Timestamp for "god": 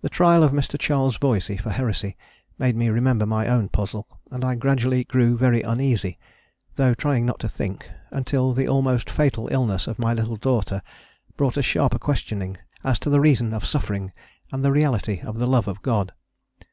15.82-16.12